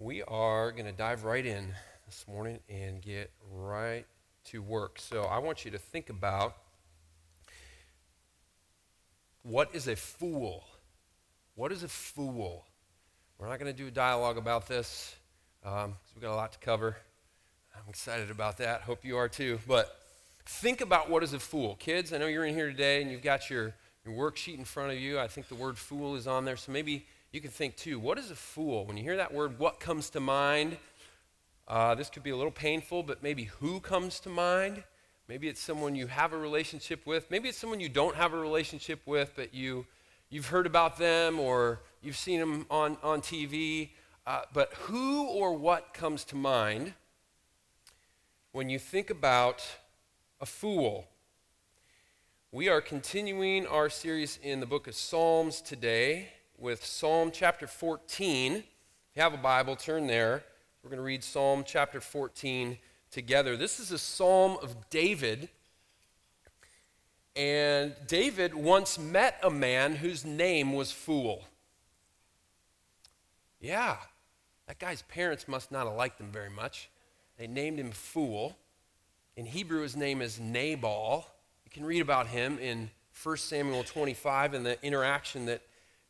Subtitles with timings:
[0.00, 1.74] we are going to dive right in
[2.06, 4.06] this morning and get right
[4.46, 4.98] to work.
[4.98, 6.56] So I want you to think about
[9.42, 10.64] what is a fool?
[11.54, 12.64] What is a fool?
[13.38, 15.14] We're not going to do a dialogue about this
[15.62, 16.96] because um, we've got a lot to cover.
[17.76, 18.80] I'm excited about that.
[18.80, 19.58] Hope you are too.
[19.68, 19.94] But
[20.46, 21.76] think about what is a fool.
[21.78, 23.74] Kids, I know you're in here today and you've got your,
[24.06, 25.20] your worksheet in front of you.
[25.20, 26.56] I think the word fool is on there.
[26.56, 28.84] So maybe you can think too, what is a fool?
[28.86, 30.76] When you hear that word, what comes to mind?
[31.68, 34.82] Uh, this could be a little painful, but maybe who comes to mind?
[35.28, 37.30] Maybe it's someone you have a relationship with.
[37.30, 39.86] Maybe it's someone you don't have a relationship with, but you,
[40.28, 43.90] you've heard about them or you've seen them on, on TV.
[44.26, 46.94] Uh, but who or what comes to mind
[48.50, 49.64] when you think about
[50.40, 51.06] a fool?
[52.50, 58.52] We are continuing our series in the book of Psalms today with Psalm chapter 14.
[58.52, 58.64] If
[59.16, 60.44] you have a Bible, turn there.
[60.82, 62.76] We're going to read Psalm chapter 14
[63.10, 63.56] together.
[63.56, 65.48] This is a psalm of David.
[67.34, 71.44] And David once met a man whose name was Fool.
[73.58, 73.96] Yeah,
[74.66, 76.90] that guy's parents must not have liked him very much.
[77.38, 78.54] They named him Fool.
[79.34, 81.26] In Hebrew, his name is Nabal.
[81.64, 82.90] You can read about him in
[83.22, 85.62] 1 Samuel 25 and the interaction that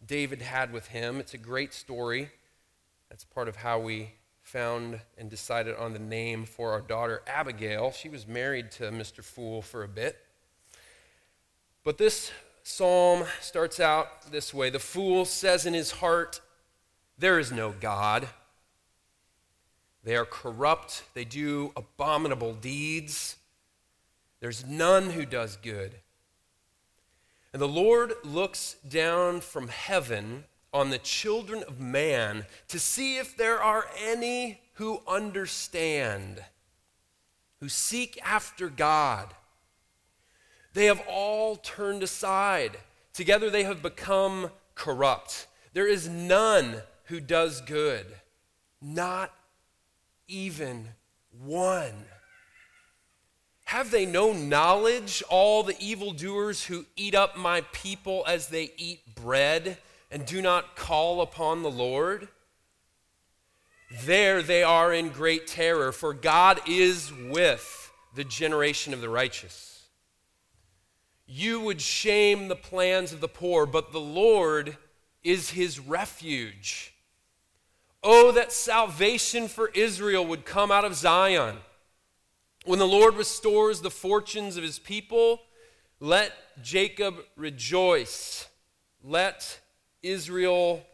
[0.05, 1.21] David had with him.
[1.21, 2.31] It's a great story.
[3.09, 4.13] That's part of how we
[4.43, 7.93] found and decided on the name for our daughter Abigail.
[7.93, 9.23] She was married to Mr.
[9.23, 10.17] Fool for a bit.
[11.85, 12.31] But this
[12.63, 16.41] psalm starts out this way The fool says in his heart,
[17.19, 18.29] There is no God.
[20.03, 23.37] They are corrupt, they do abominable deeds.
[24.41, 25.97] There's none who does good.
[27.53, 33.37] And the Lord looks down from heaven on the children of man to see if
[33.37, 36.45] there are any who understand,
[37.59, 39.35] who seek after God.
[40.75, 42.79] They have all turned aside.
[43.13, 45.49] Together they have become corrupt.
[45.73, 48.07] There is none who does good,
[48.81, 49.35] not
[50.29, 50.91] even
[51.33, 52.05] one.
[53.71, 59.15] Have they no knowledge, all the evildoers who eat up my people as they eat
[59.15, 59.79] bread
[60.11, 62.27] and do not call upon the Lord?
[64.03, 69.85] There they are in great terror, for God is with the generation of the righteous.
[71.25, 74.79] You would shame the plans of the poor, but the Lord
[75.23, 76.93] is his refuge.
[78.03, 81.59] Oh, that salvation for Israel would come out of Zion.
[82.65, 85.41] When the Lord restores the fortunes of his people,
[85.99, 86.33] let
[86.63, 88.49] Jacob rejoice.
[89.03, 89.61] Let
[90.03, 90.85] Israel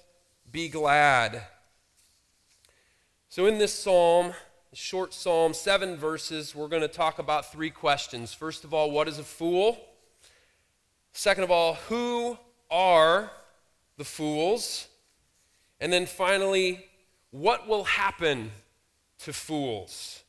[0.50, 1.42] be glad.
[3.28, 4.32] So, in this psalm,
[4.72, 8.32] short psalm, seven verses, we're going to talk about three questions.
[8.32, 9.76] First of all, what is a fool?
[11.12, 12.38] Second of all, who
[12.70, 13.32] are
[13.96, 14.86] the fools?
[15.80, 16.84] And then finally,
[17.30, 18.52] what will happen
[19.20, 20.22] to fools?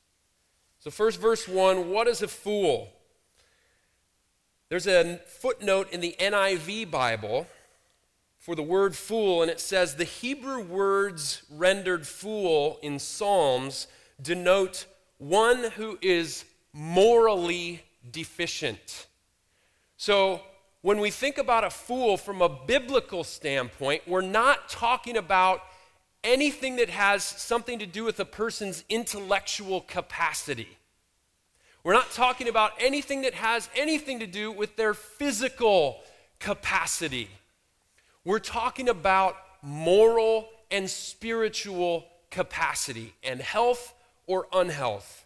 [0.88, 2.88] So, first, verse 1 what is a fool?
[4.70, 7.46] There's a footnote in the NIV Bible
[8.40, 13.88] for the word fool, and it says the Hebrew words rendered fool in Psalms
[14.22, 14.86] denote
[15.18, 19.08] one who is morally deficient.
[19.98, 20.40] So,
[20.84, 25.64] when we think about a fool from a biblical standpoint, we're not talking about
[26.24, 30.77] anything that has something to do with a person's intellectual capacity.
[31.88, 36.02] We're not talking about anything that has anything to do with their physical
[36.38, 37.30] capacity.
[38.26, 43.94] We're talking about moral and spiritual capacity and health
[44.26, 45.26] or unhealth.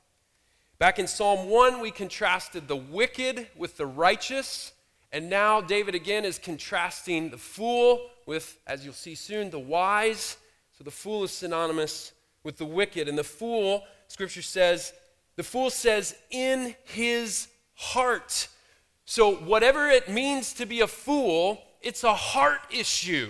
[0.78, 4.74] Back in Psalm 1, we contrasted the wicked with the righteous.
[5.12, 10.38] And now David again is contrasting the fool with, as you'll see soon, the wise.
[10.78, 12.12] So the fool is synonymous
[12.44, 13.08] with the wicked.
[13.08, 14.94] And the fool, scripture says,
[15.36, 18.48] the fool says, in his heart.
[19.06, 23.30] So, whatever it means to be a fool, it's a heart issue.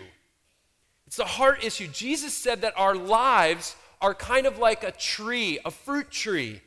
[1.07, 1.87] It's a heart issue.
[1.87, 6.61] Jesus said that our lives are kind of like a tree, a fruit tree.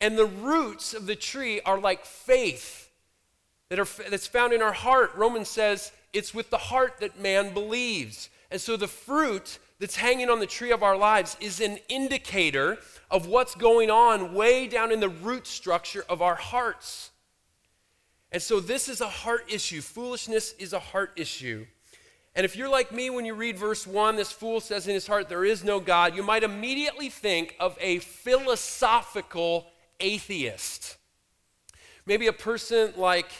[0.00, 2.90] And the roots of the tree are like faith
[3.68, 5.12] that are, that's found in our heart.
[5.14, 8.28] Romans says it's with the heart that man believes.
[8.50, 12.78] And so the fruit that's hanging on the tree of our lives is an indicator
[13.10, 17.10] of what's going on way down in the root structure of our hearts.
[18.30, 19.80] And so this is a heart issue.
[19.80, 21.66] Foolishness is a heart issue.
[22.36, 25.08] And if you're like me when you read verse 1, this fool says in his
[25.08, 29.66] heart, There is no God, you might immediately think of a philosophical
[29.98, 30.96] atheist.
[32.06, 33.30] Maybe a person like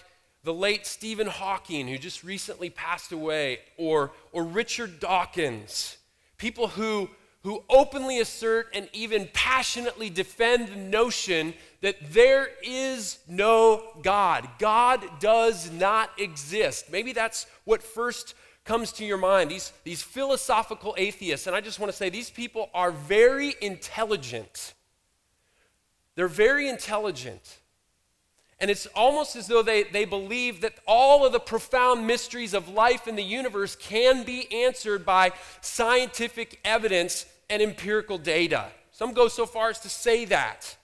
[0.43, 5.99] the late Stephen Hawking, who just recently passed away, or, or Richard Dawkins,
[6.43, 7.09] people who,
[7.45, 14.49] who openly assert and even passionately defend the notion that there is no God.
[14.59, 16.91] God does not exist.
[16.91, 18.35] Maybe that's what first
[18.65, 21.47] comes to your mind these, these philosophical atheists.
[21.47, 24.75] And I just want to say these people are very intelligent.
[26.17, 27.61] They're very intelligent.
[28.63, 32.69] And it's almost as though they, they believe that all of the profound mysteries of
[32.69, 38.67] life in the universe can be answered by scientific evidence and empirical data.
[38.93, 40.77] Some go so far as to say that.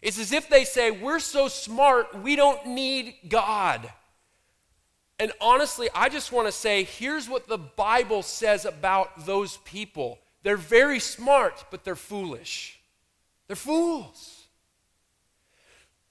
[0.00, 3.90] It's as if they say, We're so smart, we don't need God.
[5.18, 10.20] And honestly, I just want to say here's what the Bible says about those people
[10.44, 12.78] they're very smart, but they're foolish.
[13.48, 14.37] They're fools.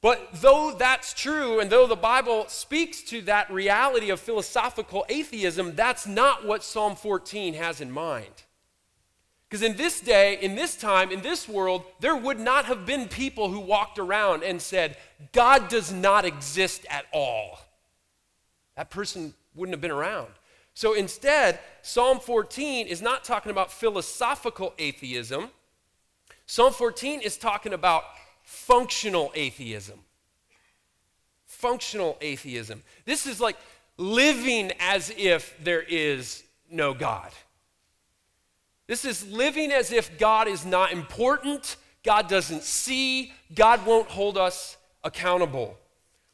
[0.01, 5.75] But though that's true, and though the Bible speaks to that reality of philosophical atheism,
[5.75, 8.43] that's not what Psalm 14 has in mind.
[9.49, 13.07] Because in this day, in this time, in this world, there would not have been
[13.07, 14.97] people who walked around and said,
[15.31, 17.59] God does not exist at all.
[18.75, 20.27] That person wouldn't have been around.
[20.73, 25.49] So instead, Psalm 14 is not talking about philosophical atheism.
[26.45, 28.03] Psalm 14 is talking about
[28.47, 29.99] functional atheism.
[31.45, 32.81] Functional atheism.
[33.03, 33.57] This is like
[33.97, 37.31] living as if there is no God.
[38.87, 44.37] This is living as if God is not important, God doesn't see, God won't hold
[44.37, 45.77] us accountable.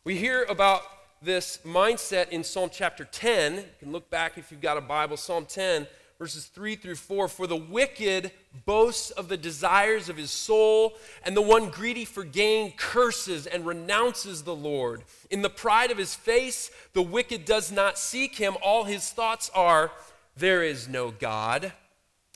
[0.04, 0.84] We hear about
[1.20, 3.56] this mindset in Psalm chapter 10.
[3.56, 5.88] You can look back if you've got a Bible, Psalm 10
[6.20, 8.32] verses 3 through 4 For the wicked
[8.66, 10.94] boasts of the desires of his soul,
[11.24, 15.04] and the one greedy for gain curses and renounces the Lord.
[15.30, 18.56] In the pride of his face, the wicked does not seek him.
[18.62, 19.92] All his thoughts are,
[20.36, 21.74] There is no God.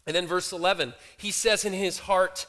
[0.05, 2.45] And then verse 11, he says in his heart,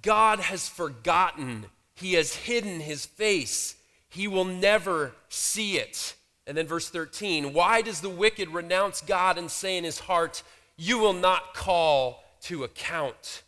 [0.00, 3.74] God has forgotten, he has hidden his face,
[4.08, 6.14] he will never see it.
[6.46, 10.42] And then verse 13, why does the wicked renounce God and say in his heart,
[10.80, 13.42] you will not call to account.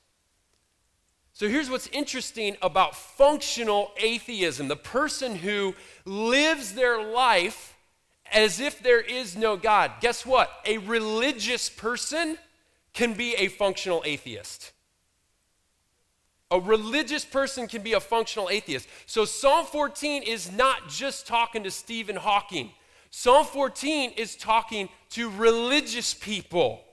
[1.33, 5.75] So here's what's interesting about functional atheism the person who
[6.05, 7.75] lives their life
[8.31, 9.93] as if there is no God.
[10.03, 10.51] Guess what?
[10.67, 12.37] A religious person
[12.93, 14.73] can be a functional atheist.
[16.51, 18.87] A religious person can be a functional atheist.
[19.07, 22.73] So Psalm 14 is not just talking to Stephen Hawking.
[23.09, 26.85] Psalm 14 is talking to religious people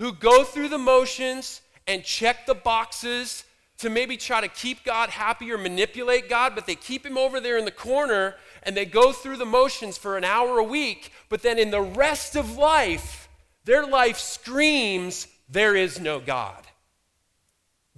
[0.00, 3.44] who go through the motions and check the boxes
[3.76, 7.38] to maybe try to keep God happy or manipulate God, but they keep him over
[7.38, 11.12] there in the corner and they go through the motions for an hour a week,
[11.28, 13.28] but then in the rest of life,
[13.64, 16.66] their life screams, There is no God.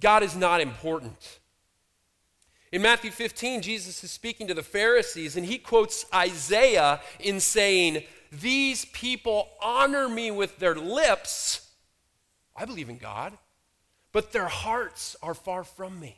[0.01, 1.39] God is not important.
[2.73, 8.03] In Matthew 15, Jesus is speaking to the Pharisees, and he quotes Isaiah in saying,
[8.29, 11.62] These people honor me with their lips
[12.55, 13.37] I believe in God,
[14.11, 16.17] but their hearts are far from me.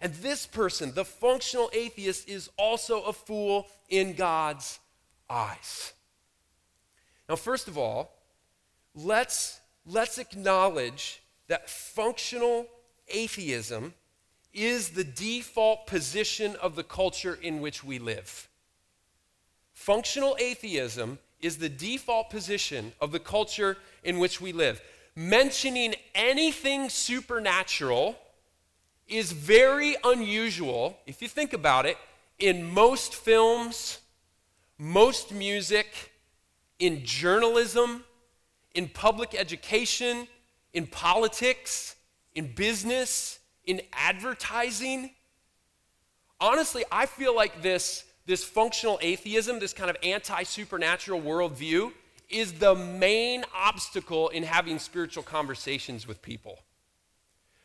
[0.00, 4.78] And this person, the functional atheist, is also a fool in God's
[5.28, 5.92] eyes.
[7.28, 8.12] Now, first of all,
[8.94, 12.66] let's, let's acknowledge that functional
[13.08, 13.94] atheism
[14.52, 18.48] is the default position of the culture in which we live.
[19.72, 24.80] Functional atheism is the default position of the culture in which we live.
[25.14, 28.16] Mentioning anything supernatural
[29.06, 31.96] is very unusual, if you think about it,
[32.38, 33.98] in most films,
[34.78, 36.12] most music,
[36.78, 38.04] in journalism,
[38.74, 40.28] in public education,
[40.72, 41.96] in politics,
[42.34, 45.10] in business, in advertising.
[46.40, 51.90] Honestly, I feel like this this functional atheism, this kind of anti supernatural worldview,
[52.28, 56.58] is the main obstacle in having spiritual conversations with people.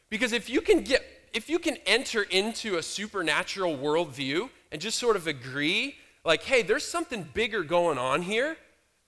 [0.09, 1.03] Because if you can get,
[1.33, 6.61] if you can enter into a supernatural worldview and just sort of agree, like, hey,
[6.61, 8.55] there's something bigger going on here,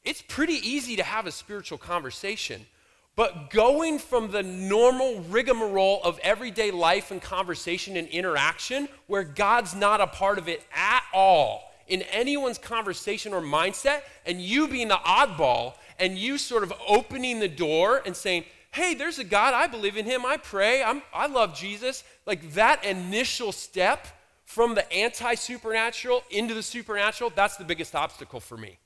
[0.04, 2.66] it's pretty easy to have a spiritual conversation.
[3.16, 9.74] But going from the normal rigmarole of everyday life and conversation and interaction, where God's
[9.74, 14.90] not a part of it at all, in anyone's conversation or mindset, and you being
[14.90, 19.54] the oddball, and you sort of opening the door and saying, hey, there's a God,
[19.54, 22.04] I believe in him, I pray, I'm, I love Jesus.
[22.26, 24.08] Like that initial step
[24.44, 28.78] from the anti supernatural into the supernatural, that's the biggest obstacle for me.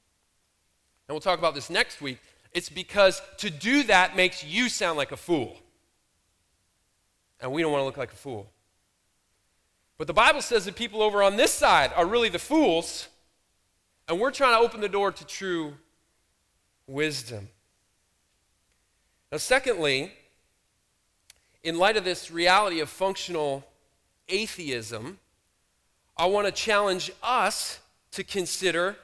[1.08, 2.20] And we'll talk about this next week.
[2.54, 5.58] It's because to do that makes you sound like a fool.
[7.40, 8.50] And we don't want to look like a fool.
[9.98, 13.10] But the Bible says that people over on this side are really the fools,
[14.08, 15.74] and we're trying to open the door to true
[16.88, 17.50] wisdom.
[19.32, 20.14] Now, secondly,
[21.64, 23.66] in light of this reality of functional
[24.28, 25.20] atheism,
[26.18, 27.80] I want to challenge us
[28.12, 28.96] to consider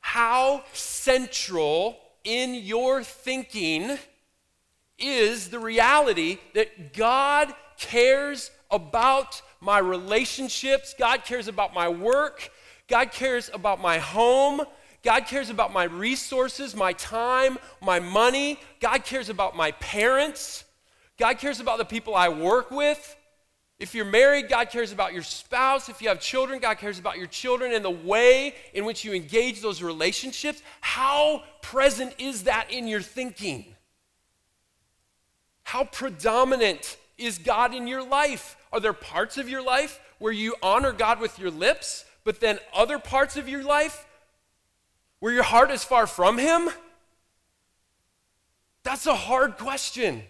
[0.00, 3.98] how central in your thinking
[4.98, 12.50] is the reality that God cares about my relationships, God cares about my work,
[12.88, 14.62] God cares about my home,
[15.02, 18.60] God cares about my resources, my time, my money.
[18.80, 20.64] God cares about my parents.
[21.18, 23.16] God cares about the people I work with.
[23.80, 25.88] If you're married, God cares about your spouse.
[25.88, 29.14] If you have children, God cares about your children and the way in which you
[29.14, 30.62] engage those relationships.
[30.82, 33.64] How present is that in your thinking?
[35.62, 38.58] How predominant is God in your life?
[38.70, 42.58] Are there parts of your life where you honor God with your lips, but then
[42.74, 44.04] other parts of your life
[45.20, 46.68] where your heart is far from Him?
[48.82, 50.24] That's a hard question.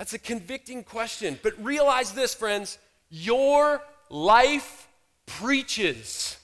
[0.00, 1.38] That's a convicting question.
[1.42, 2.78] But realize this, friends
[3.10, 4.88] your life
[5.26, 6.38] preaches.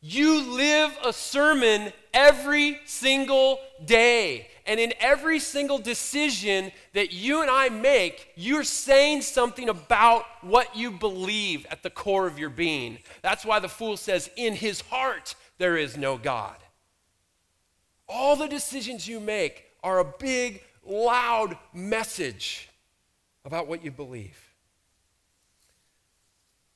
[0.00, 4.48] You live a sermon every single day.
[4.66, 10.76] And in every single decision that you and I make, you're saying something about what
[10.76, 12.98] you believe at the core of your being.
[13.22, 16.56] That's why the fool says, In his heart, there is no God.
[18.08, 22.68] All the decisions you make are a big, loud message
[23.44, 24.38] about what you believe.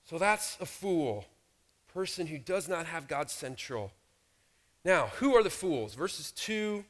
[0.04, 1.24] So that's a fool,
[1.92, 3.92] person who does not have God central.
[4.84, 5.94] Now, who are the fools?
[5.94, 6.84] Verses 2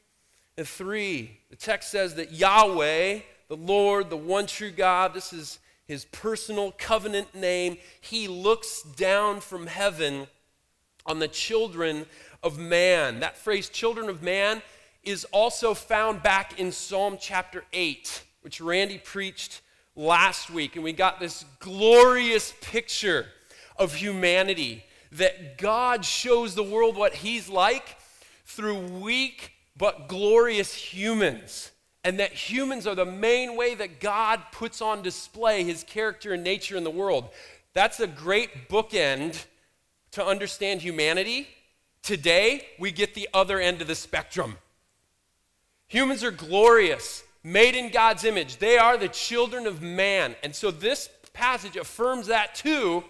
[0.56, 5.58] and 3, the text says that Yahweh, the Lord, the one true God, this is
[5.86, 10.26] his personal covenant name, he looks down from heaven
[11.04, 12.06] on the children
[12.42, 13.20] of man.
[13.20, 14.62] That phrase, children of man,
[15.02, 19.60] is also found back in Psalm chapter 8, which Randy preached
[19.96, 20.76] last week.
[20.76, 23.26] And we got this glorious picture
[23.76, 27.96] of humanity that God shows the world what he's like
[28.46, 31.70] through weak, but glorious humans.
[32.04, 36.42] And that humans are the main way that God puts on display his character and
[36.42, 37.28] nature in the world.
[37.74, 39.44] That's a great bookend
[40.12, 41.48] to understand humanity.
[42.02, 44.58] Today, we get the other end of the spectrum.
[45.92, 48.58] Humans are glorious, made in God's image.
[48.58, 50.36] They are the children of man.
[50.42, 53.04] And so this passage affirms that too,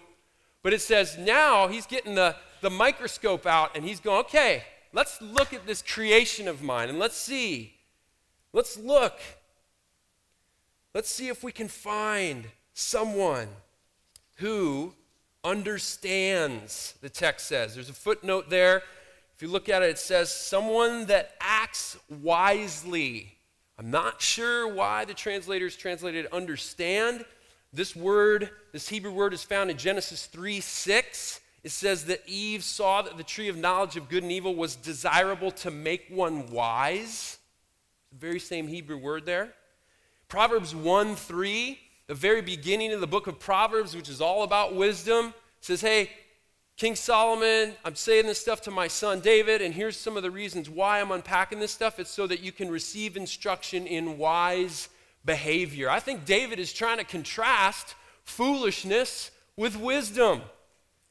[0.61, 4.63] but it says now he's getting the, the microscope out and he's going, okay,
[4.93, 7.73] Let's look at this creation of mine and let's see.
[8.53, 9.19] Let's look.
[10.93, 13.47] Let's see if we can find someone
[14.35, 14.93] who
[15.43, 17.73] understands, the text says.
[17.73, 18.83] There's a footnote there.
[19.35, 23.35] If you look at it, it says, someone that acts wisely.
[23.77, 27.25] I'm not sure why the translators translated understand.
[27.71, 32.63] This word, this Hebrew word, is found in Genesis 3 6 it says that Eve
[32.63, 36.51] saw that the tree of knowledge of good and evil was desirable to make one
[36.51, 37.37] wise.
[38.11, 39.53] The very same Hebrew word there.
[40.27, 44.75] Proverbs 1 3, the very beginning of the book of Proverbs, which is all about
[44.75, 46.09] wisdom, says, Hey,
[46.75, 50.31] King Solomon, I'm saying this stuff to my son David, and here's some of the
[50.31, 51.99] reasons why I'm unpacking this stuff.
[51.99, 54.89] It's so that you can receive instruction in wise
[55.23, 55.89] behavior.
[55.89, 60.41] I think David is trying to contrast foolishness with wisdom.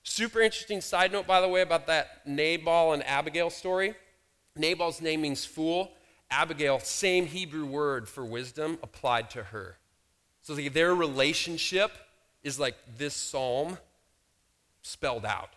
[0.02, 3.94] Super interesting side note, by the way, about that Nabal and Abigail story.
[4.56, 5.92] Nabal's name means fool.
[6.28, 9.76] Abigail, same Hebrew word for wisdom applied to her.
[10.40, 11.92] So their relationship
[12.42, 13.78] is like this psalm
[14.82, 15.50] spelled out.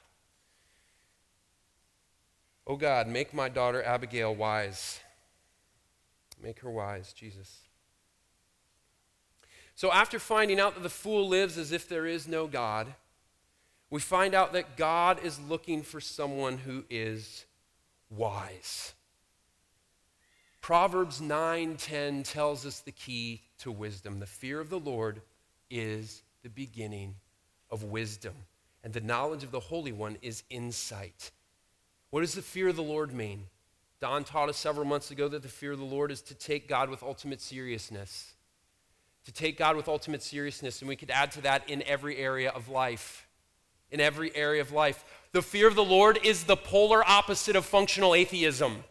[2.68, 5.00] Oh God, make my daughter Abigail wise.
[6.42, 7.62] Make her wise, Jesus.
[9.76, 12.96] So after finding out that the fool lives as if there is no God,
[13.90, 17.46] we find out that God is looking for someone who is
[18.10, 18.94] wise.
[20.62, 24.20] Proverbs 9:10 tells us the key to wisdom.
[24.20, 25.22] The fear of the Lord
[25.70, 27.16] is the beginning
[27.70, 28.34] of wisdom.
[28.86, 31.32] And the knowledge of the Holy One is insight.
[32.12, 33.48] What does the fear of the Lord mean?
[34.00, 36.70] Don taught us several months ago that the fear of the Lord is to take
[36.70, 38.36] God with ultimate seriousness.
[39.26, 42.52] To take God with ultimate seriousness, and we could add to that in every area
[42.52, 43.28] of life.
[43.90, 45.04] In every area of life.
[45.32, 48.84] The fear of the Lord is the polar opposite of functional atheism.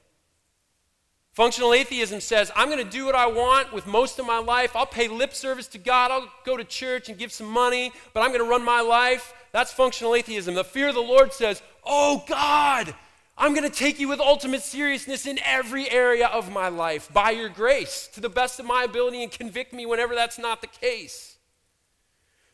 [1.34, 4.76] Functional atheism says, I'm going to do what I want with most of my life.
[4.76, 6.12] I'll pay lip service to God.
[6.12, 9.34] I'll go to church and give some money, but I'm going to run my life.
[9.50, 10.54] That's functional atheism.
[10.54, 12.94] The fear of the Lord says, Oh God,
[13.36, 17.32] I'm going to take you with ultimate seriousness in every area of my life by
[17.32, 20.68] your grace to the best of my ability and convict me whenever that's not the
[20.68, 21.33] case.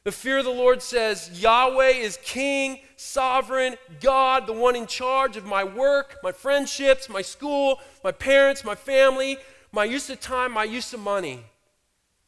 [0.02, 5.36] The fear of the Lord says, Yahweh is king, sovereign, God, the one in charge
[5.36, 9.36] of my work, my friendships, my school, my parents, my family,
[9.72, 11.40] my use of time, my use of money.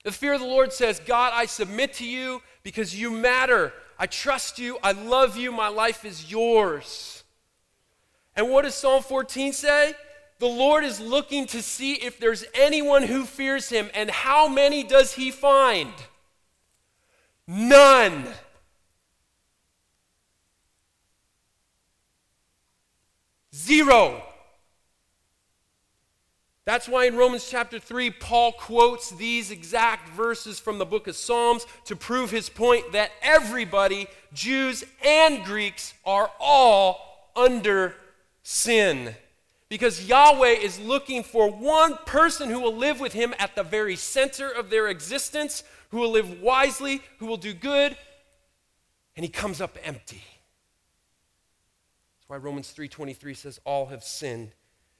[0.05, 3.73] The fear of the Lord says, God, I submit to you because you matter.
[3.99, 4.79] I trust you.
[4.83, 5.51] I love you.
[5.51, 7.23] My life is yours.
[8.37, 9.95] And what does Psalm 14 say?
[10.41, 14.83] The Lord is looking to see if there's anyone who fears him, and how many
[14.83, 15.93] does he find?
[17.47, 18.27] None.
[23.55, 24.23] Zero.
[26.65, 31.17] That's why in Romans chapter 3, Paul quotes these exact verses from the book of
[31.17, 37.97] Psalms to prove his point that everybody, Jews and Greeks, are all under
[38.45, 39.17] sin.
[39.69, 43.97] Because Yahweh is looking for one person who will live with him at the very
[43.97, 47.97] center of their existence, who will live wisely, who will do good,
[49.15, 50.25] and he comes up empty.
[52.17, 54.53] That's why Romans 3:23 says all have sinned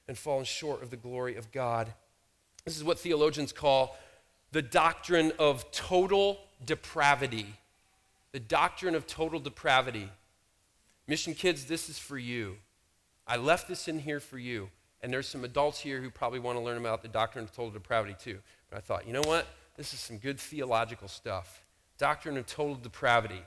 [0.07, 1.95] and fallen short of the glory of God.
[2.67, 3.97] This is what theologians call
[4.53, 7.55] the doctrine of total depravity.
[8.33, 10.11] The doctrine of total depravity.
[11.07, 12.59] Mission kids, this is for you.
[13.27, 14.71] I left this in here for you.
[15.01, 17.71] And there's some adults here who probably want to learn about the doctrine of total
[17.71, 18.39] depravity too.
[18.71, 19.47] But I thought, you know what?
[19.77, 21.65] This is some good theological stuff.
[21.99, 23.41] Doctrine of total depravity.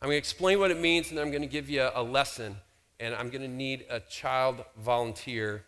[0.00, 2.56] I'm going to explain what it means, and I'm going to give you a, lesson.
[3.00, 5.64] And I'm going to need a child volunteer,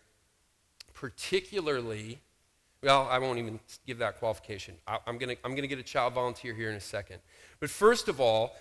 [0.93, 2.19] particularly.
[2.83, 4.75] Well, I won't even give that qualification.
[4.87, 7.19] I, I'm going to, I'm going to get a child volunteer here in a second.
[7.59, 8.55] But first of all,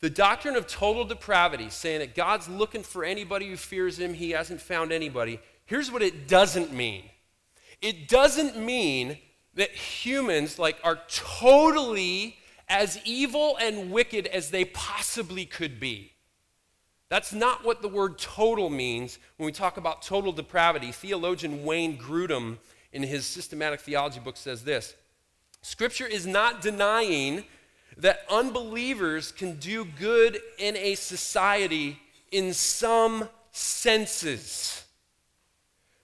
[0.00, 4.30] the doctrine of total depravity, saying that God's looking for anybody who fears him, he
[4.30, 5.40] hasn't found anybody.
[5.64, 7.04] Here's what it doesn't mean
[7.80, 9.16] it doesn't mean
[9.54, 12.36] that humans like are totally
[12.68, 16.12] as evil and wicked as they possibly could be.
[17.08, 20.92] That's not what the word total means when we talk about total depravity.
[20.92, 22.58] Theologian Wayne Grudem,
[22.92, 24.94] in his systematic theology book, says this
[25.62, 27.44] Scripture is not denying
[27.96, 31.98] that unbelievers can do good in a society
[32.30, 34.84] in some senses,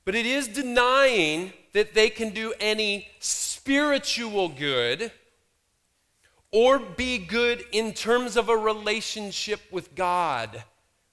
[0.06, 5.10] but it is denying that they can do any spiritual good
[6.52, 10.62] or be good in terms of a relationship with God.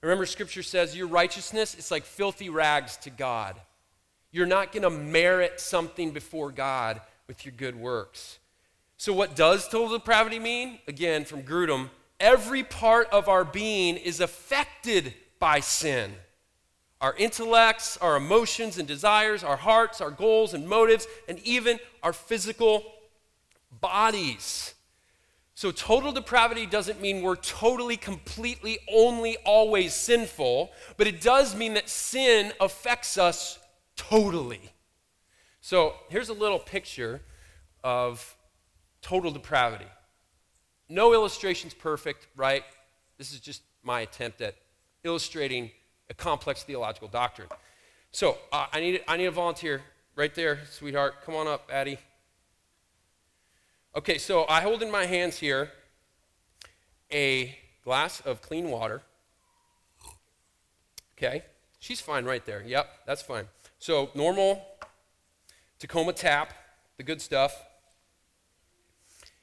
[0.00, 3.60] Remember, Scripture says your righteousness is like filthy rags to God.
[4.30, 8.38] You're not going to merit something before God with your good works.
[8.96, 10.78] So, what does total depravity mean?
[10.86, 16.14] Again, from Grudem, every part of our being is affected by sin
[17.04, 22.14] our intellects, our emotions and desires, our hearts, our goals and motives, and even our
[22.14, 22.82] physical
[23.78, 24.72] bodies.
[25.54, 31.74] So, total depravity doesn't mean we're totally, completely, only, always sinful, but it does mean
[31.74, 33.58] that sin affects us
[33.96, 34.62] totally.
[35.60, 37.20] So, here's a little picture
[37.82, 38.34] of
[39.02, 39.90] total depravity.
[40.88, 42.64] No illustration's perfect, right?
[43.18, 44.54] This is just my attempt at
[45.04, 45.70] illustrating
[46.10, 47.48] a complex theological doctrine.
[48.10, 49.82] So uh, I, need, I need a volunteer
[50.16, 51.22] right there, sweetheart.
[51.24, 51.98] Come on up, Addie.
[53.96, 55.70] Okay, so I hold in my hands here
[57.12, 59.02] a glass of clean water.
[61.16, 61.42] Okay,
[61.78, 62.62] she's fine right there.
[62.66, 63.46] Yep, that's fine.
[63.78, 64.64] So normal
[65.78, 66.54] Tacoma tap,
[66.96, 67.62] the good stuff.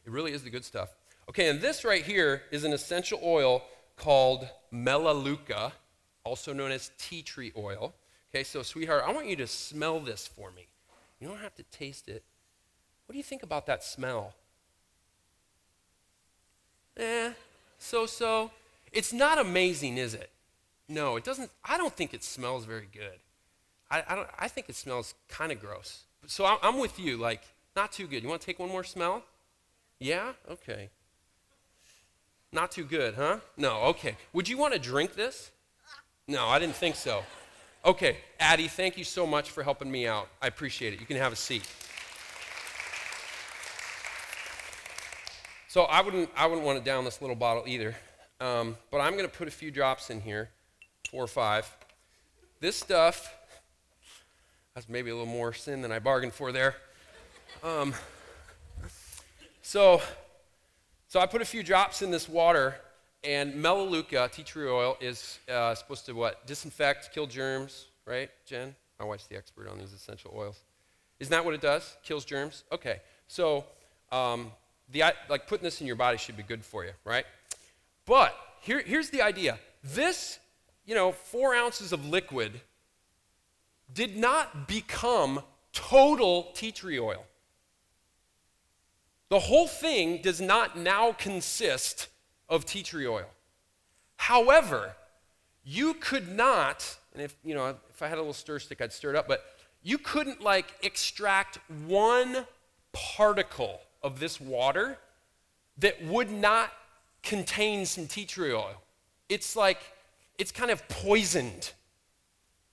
[0.05, 0.89] It really is the good stuff.
[1.29, 3.63] Okay, and this right here is an essential oil
[3.95, 5.73] called Melaleuca
[6.23, 7.93] also known as tea tree oil.
[8.33, 10.67] Okay, so sweetheart, I want you to smell this for me.
[11.19, 12.23] You don't have to taste it.
[13.05, 14.33] What do you think about that smell?
[16.97, 17.31] Eh,
[17.77, 18.51] so so.
[18.91, 20.29] It's not amazing, is it?
[20.89, 21.49] No, it doesn't.
[21.63, 23.19] I don't think it smells very good.
[23.89, 26.03] I, I, don't, I think it smells kind of gross.
[26.27, 27.41] So I'm, I'm with you, like,
[27.75, 28.23] not too good.
[28.23, 29.23] You want to take one more smell?
[29.99, 30.33] Yeah?
[30.49, 30.89] Okay.
[32.51, 33.37] Not too good, huh?
[33.55, 34.17] No, okay.
[34.33, 35.51] Would you want to drink this?
[36.31, 37.23] No, I didn't think so.
[37.83, 40.29] Okay, Addie, thank you so much for helping me out.
[40.41, 41.01] I appreciate it.
[41.01, 41.67] You can have a seat.
[45.67, 47.97] So I wouldn't, I wouldn't want to down this little bottle either.
[48.39, 50.49] Um, but I'm going to put a few drops in here,
[51.09, 51.69] four or five.
[52.61, 53.35] This stuff,
[54.73, 56.75] that's maybe a little more sin than I bargained for there.
[57.61, 57.93] Um,
[59.61, 60.01] so,
[61.09, 62.75] so I put a few drops in this water,
[63.23, 66.45] and melaleuca, tea tree oil, is uh, supposed to what?
[66.47, 68.75] Disinfect, kill germs, right, Jen?
[68.99, 70.61] My wife's the expert on these essential oils.
[71.19, 71.97] Isn't that what it does?
[72.03, 72.63] Kills germs?
[72.71, 73.01] Okay.
[73.27, 73.65] So,
[74.11, 74.51] um,
[74.91, 77.25] the, like putting this in your body should be good for you, right?
[78.05, 80.39] But here, here's the idea this,
[80.85, 82.61] you know, four ounces of liquid
[83.93, 85.41] did not become
[85.73, 87.25] total tea tree oil.
[89.29, 92.09] The whole thing does not now consist
[92.51, 93.25] of tea tree oil.
[94.17, 94.93] However,
[95.63, 98.93] you could not, and if you know, if I had a little stir stick, I'd
[98.93, 99.43] stir it up, but
[99.81, 102.45] you couldn't like extract one
[102.91, 104.97] particle of this water
[105.77, 106.71] that would not
[107.23, 108.75] contain some tea tree oil.
[109.29, 109.79] It's like,
[110.37, 111.71] it's kind of poisoned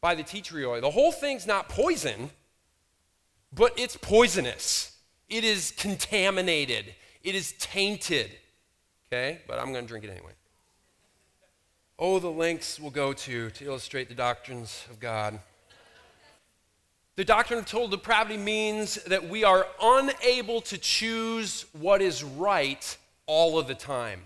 [0.01, 0.81] by the tea tree oil.
[0.81, 2.31] The whole thing's not poison,
[3.53, 4.97] but it's poisonous.
[5.29, 6.95] It is contaminated.
[7.23, 8.31] It is tainted.
[9.11, 9.41] Okay?
[9.47, 10.33] But I'm going to drink it anyway.
[11.99, 15.41] Oh, the lengths we'll go to to illustrate the doctrines of God.
[17.17, 22.97] The doctrine of total depravity means that we are unable to choose what is right
[23.27, 24.23] all of the time.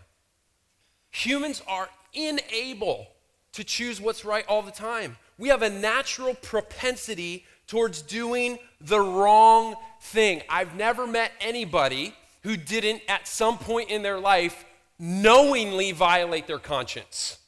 [1.13, 3.09] Humans are unable
[3.53, 5.17] to choose what's right all the time.
[5.39, 10.43] We have a natural propensity towards doing the wrong thing.
[10.51, 14.67] I've never met anybody who didn't, at some point in their life,
[15.05, 17.39] knowingly violate their conscience.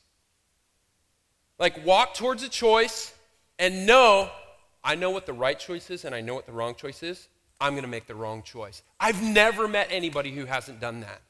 [1.57, 3.15] Like, walk towards a choice
[3.61, 4.29] and know
[4.83, 7.29] I know what the right choice is and I know what the wrong choice is,
[7.61, 8.83] I'm going to make the wrong choice.
[9.01, 11.23] I've never met anybody who hasn't done that.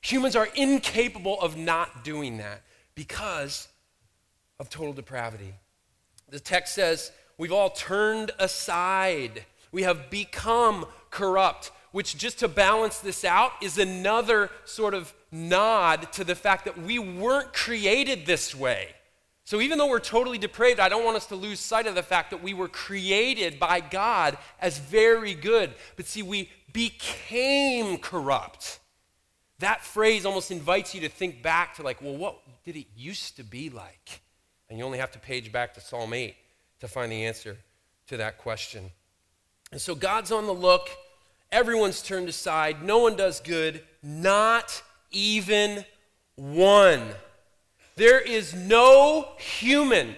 [0.00, 2.62] Humans are incapable of not doing that
[2.94, 3.68] because
[4.58, 5.52] of total depravity.
[6.30, 9.44] The text says, We've all turned aside.
[9.72, 16.12] We have become corrupt, which, just to balance this out, is another sort of nod
[16.12, 18.90] to the fact that we weren't created this way.
[19.44, 22.02] So even though we're totally depraved, I don't want us to lose sight of the
[22.02, 25.72] fact that we were created by God as very good.
[25.96, 28.78] But see, we became corrupt.
[29.60, 33.38] That phrase almost invites you to think back to, like, well, what did it used
[33.38, 34.20] to be like?
[34.68, 36.36] And you only have to page back to Psalm 8
[36.80, 37.56] to find the answer
[38.08, 38.90] to that question.
[39.72, 40.90] And so God's on the look.
[41.52, 42.82] Everyone's turned aside.
[42.82, 45.84] No one does good, not even
[46.34, 47.02] one.
[47.96, 50.16] There is no human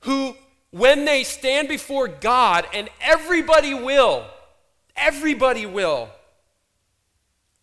[0.00, 0.34] who,
[0.70, 4.24] when they stand before God, and everybody will,
[4.96, 6.08] everybody will,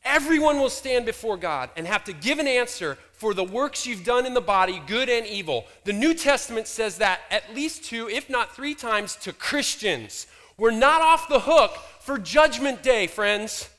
[0.04, 4.04] everyone will stand before God and have to give an answer for the works you've
[4.04, 5.65] done in the body, good and evil.
[5.86, 10.28] The New Testament says that at least two, if not three times, to Christians.
[10.58, 13.70] We're not off the hook for Judgment Day, friends.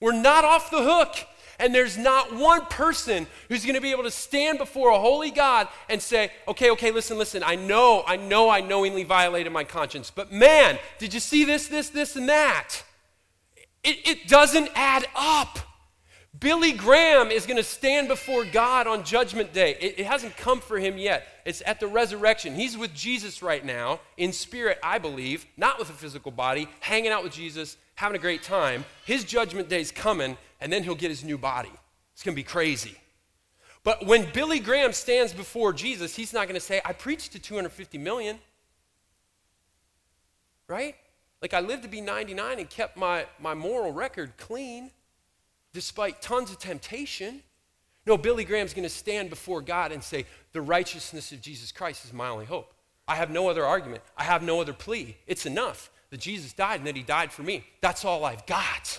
[0.00, 1.14] We're not off the hook.
[1.60, 5.32] And there's not one person who's going to be able to stand before a holy
[5.32, 9.64] God and say, okay, okay, listen, listen, I know, I know I knowingly violated my
[9.64, 12.76] conscience, but man, did you see this, this, this, and that?
[13.82, 15.58] It, it doesn't add up.
[16.40, 19.76] Billy Graham is going to stand before God on Judgment Day.
[19.80, 21.26] It, it, hasn't come for him yet.
[21.44, 22.54] It's at the resurrection.
[22.54, 27.10] He's with Jesus right now, in spirit, I believe, not with a physical body, hanging
[27.10, 28.84] out with Jesus, having a great time.
[29.04, 31.72] His Judgment Day is coming, and then he'll get his new body.
[32.12, 32.96] It's going to be crazy.
[33.82, 37.38] But when Billy Graham stands before Jesus, he's not going to say, I preached to
[37.38, 38.38] 250 million.
[40.68, 40.94] Right?
[41.40, 44.90] Like I lived to be 99 and kept my, my moral record clean
[45.78, 47.40] despite tons of temptation.
[48.04, 52.04] No, Billy Graham's going to stand before God and say, The righteousness of Jesus Christ
[52.04, 52.74] is my only hope.
[53.06, 54.02] I have no other argument.
[54.16, 55.16] I have no other plea.
[55.28, 57.64] It's enough that Jesus died and that he died for me.
[57.80, 58.98] That's all I've got.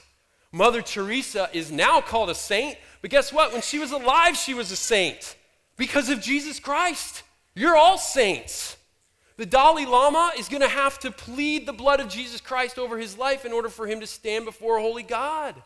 [0.54, 3.52] Mother Teresa is now called a saint, but guess what?
[3.52, 5.36] When she was alive, she was a saint
[5.76, 7.24] because of Jesus Christ.
[7.56, 8.78] You're all saints.
[9.36, 12.98] The Dalai Lama is going to have to plead the blood of Jesus Christ over
[12.98, 15.62] his life in order for him to stand before a holy God.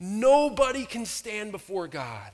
[0.00, 2.32] Nobody can stand before God.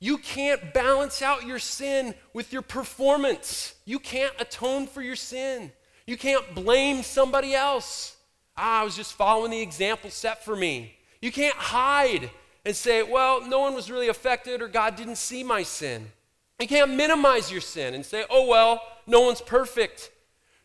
[0.00, 3.74] You can't balance out your sin with your performance.
[3.84, 5.70] You can't atone for your sin.
[6.06, 8.16] You can't blame somebody else.
[8.56, 10.94] Ah, I was just following the example set for me.
[11.20, 12.30] You can't hide
[12.64, 16.10] and say, well, no one was really affected or God didn't see my sin.
[16.58, 20.10] You can't minimize your sin and say, oh, well, no one's perfect.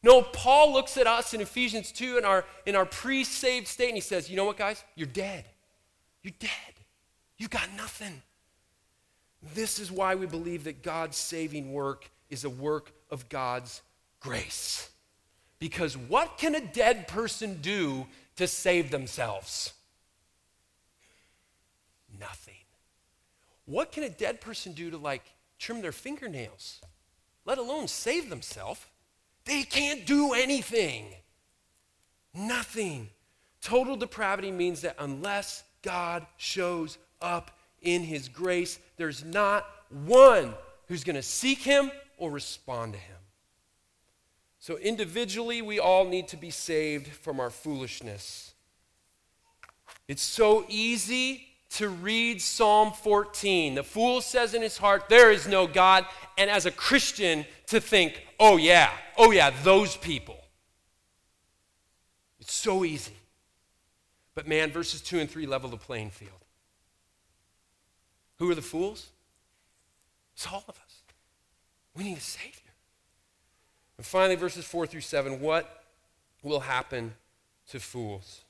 [0.02, 3.90] No, Paul looks at us in Ephesians 2 in our, in our pre saved state
[3.90, 4.84] and he says, you know what, guys?
[4.96, 5.46] You're dead.
[6.24, 6.50] You're dead.
[7.38, 8.22] You got nothing.
[9.54, 13.82] This is why we believe that God's saving work is a work of God's
[14.20, 14.90] grace.
[15.60, 18.08] Because what can a dead person do
[18.38, 19.74] to save themselves?
[22.20, 22.56] Nothing.
[23.66, 25.24] What can a dead person do to like
[25.60, 26.82] trim their fingernails,
[27.46, 28.86] let alone save themselves?
[29.46, 31.08] They can't do anything.
[32.34, 33.10] Nothing.
[33.62, 40.54] Total depravity means that unless God shows up in his grace, there's not one
[40.88, 43.18] who's going to seek him or respond to him.
[44.60, 48.54] So, individually, we all need to be saved from our foolishness.
[50.08, 53.76] It's so easy to read Psalm 14.
[53.76, 56.06] The fool says in his heart, There is no God.
[56.38, 60.40] And as a Christian, to think, Oh, yeah, oh, yeah, those people.
[62.40, 63.14] It's so easy.
[64.36, 66.32] But man, verses 2 and 3 level the playing field.
[68.40, 69.08] Who are the fools?
[70.36, 71.02] It's all of us.
[71.96, 72.72] We need a Savior.
[73.98, 75.84] And finally, verses 4 through 7 what
[76.42, 77.14] will happen
[77.70, 78.42] to fools?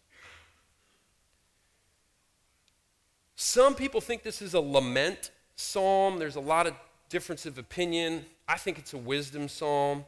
[3.36, 6.17] Some people think this is a lament psalm.
[6.17, 6.74] There's a lot of
[7.10, 8.26] difference of opinion.
[8.48, 10.06] I think it's a wisdom psalm.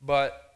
[0.00, 0.49] But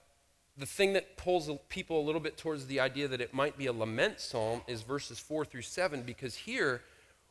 [0.56, 3.66] the thing that pulls people a little bit towards the idea that it might be
[3.66, 6.82] a lament psalm is verses 4 through 7, because here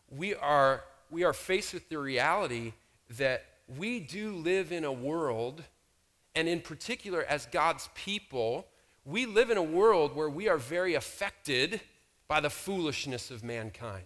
[0.10, 2.74] we are, we are faced with the reality
[3.18, 3.46] that
[3.78, 5.64] we do live in a world,
[6.36, 8.68] and in particular, as God's people,
[9.06, 11.80] we live in a world where we are very affected
[12.28, 14.06] by the foolishness of mankind.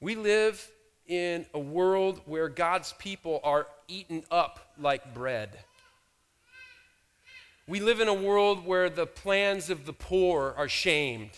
[0.00, 0.70] We live
[1.06, 5.58] in a world where God's people are eaten up like bread.
[7.68, 11.32] We live in a world where the plans of the poor are shamed.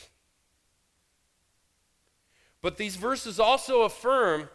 [2.60, 4.48] But these verses also affirm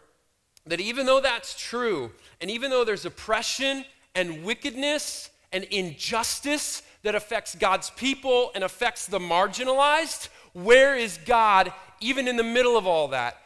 [0.65, 7.15] that even though that's true, and even though there's oppression and wickedness and injustice that
[7.15, 12.85] affects God's people and affects the marginalized, where is God even in the middle of
[12.85, 13.37] all that?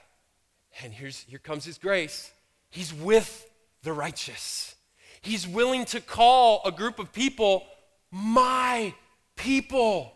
[0.83, 2.31] And here's, here comes His grace.
[2.69, 3.49] He's with
[3.83, 4.75] the righteous.
[5.21, 7.65] He's willing to call a group of people
[8.11, 8.93] my
[9.35, 10.13] people.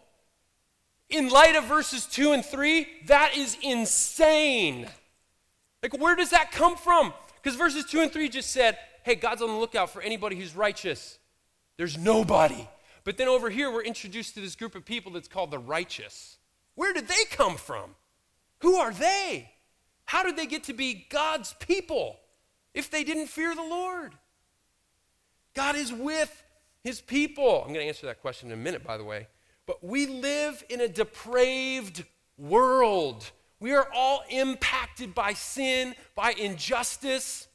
[1.10, 4.88] In light of verses 2 and 3, that is insane.
[5.84, 7.14] Like, where does that come from?
[7.42, 10.56] Because verses 2 and 3 just said, hey, God's on the lookout for anybody who's
[10.56, 11.18] righteous.
[11.78, 12.68] There's nobody.
[13.04, 16.38] But then over here, we're introduced to this group of people that's called the righteous.
[16.76, 17.96] Where did they come from?
[18.60, 19.52] Who are they?
[20.06, 22.20] How did they get to be God's people
[22.74, 24.14] if they didn't fear the Lord?
[25.56, 26.44] God is with
[26.84, 27.62] his people.
[27.62, 29.28] I'm going to answer that question in a minute, by the way.
[29.66, 32.04] But we live in a depraved
[32.38, 33.32] world.
[33.60, 37.48] We are all impacted by sin, by injustice,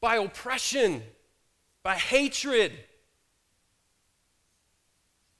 [0.00, 1.02] by oppression,
[1.82, 2.72] by hatred.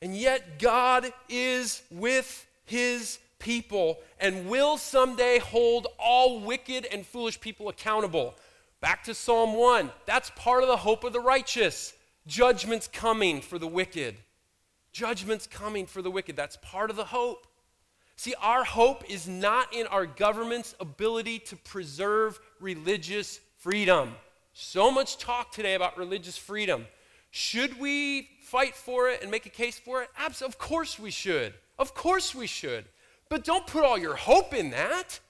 [0.02, 7.40] And yet, God is with his people and will someday hold all wicked and foolish
[7.40, 8.34] people accountable.
[8.80, 9.90] Back to Psalm 1.
[10.04, 11.94] That's part of the hope of the righteous.
[12.26, 14.16] Judgment's coming for the wicked.
[14.92, 16.36] Judgment's coming for the wicked.
[16.36, 17.46] That's part of the hope.
[18.16, 24.14] See, our hope is not in our government's ability to preserve religious freedom.
[24.54, 26.86] So much talk today about religious freedom.
[27.30, 30.08] Should we fight for it and make a case for it?
[30.18, 30.54] Absolutely.
[30.54, 31.52] Of course we should.
[31.78, 32.86] Of course we should.
[33.28, 35.20] But don't put all your hope in that.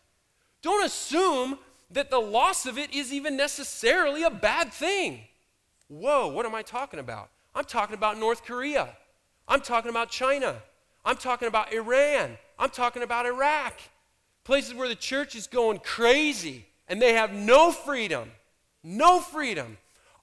[0.63, 1.59] Don't assume
[1.91, 5.23] that the loss of it is even necessarily a bad thing.
[5.89, 7.31] Whoa, what am I talking about?
[7.55, 8.89] I'm talking about North Korea.
[9.49, 10.57] I'm talking about China.
[11.05, 12.37] I'm talking about Iran.
[12.59, 13.75] I'm talking about Iraq.
[14.45, 18.31] Places where the church is going crazy and they have no freedom.
[18.83, 19.79] No freedom.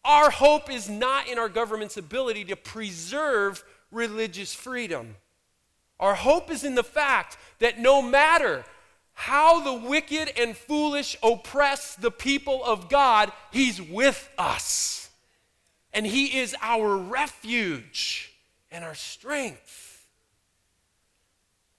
[0.06, 5.16] Our hope is not in our government's ability to preserve religious freedom.
[6.00, 8.66] Our hope is in the fact that no matter
[9.14, 15.03] how the wicked and foolish oppress the people of God, He's with us.
[15.94, 18.34] And He is our refuge
[18.72, 20.08] and our strength.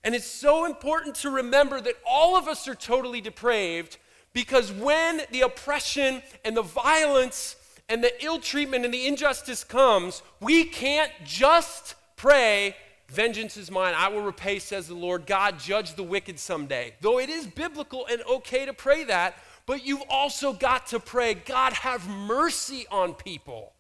[0.05, 3.97] And it's so important to remember that all of us are totally depraved
[4.35, 7.57] because when the oppression and the violence
[7.89, 12.77] and the ill treatment and the injustice comes, we can't just pray,
[13.09, 15.27] Vengeance is mine, I will repay, says the Lord.
[15.27, 16.95] God, judge the wicked someday.
[17.01, 21.35] Though it is biblical and okay to pray that, but you've also got to pray,
[21.35, 23.74] God, have mercy on people.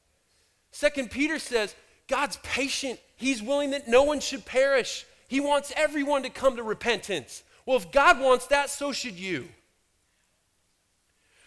[0.75, 1.73] Second Peter says,
[2.09, 2.99] God's patient.
[3.15, 5.07] He's willing that no one should perish.
[5.29, 7.45] He wants everyone to come to repentance.
[7.65, 9.47] Well, if God wants that, so should you.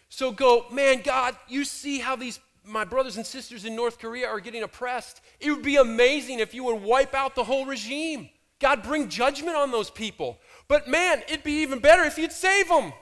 [0.07, 4.27] So go, man, God, you see how these my brothers and sisters in North Korea
[4.27, 5.19] are getting oppressed.
[5.41, 8.29] It would be amazing if you would wipe out the whole regime.
[8.59, 10.39] God, bring judgment on those people.
[10.69, 12.93] But man, it'd be even better if you'd save them.